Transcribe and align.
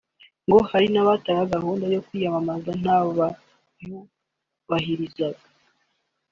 ngo 0.45 0.57
hari 0.71 0.87
n’abatangaga 0.91 1.53
gahunda 1.63 1.85
yo 1.93 2.01
kwiyamamaza 2.07 2.69
ntibayubahirize 2.81 5.27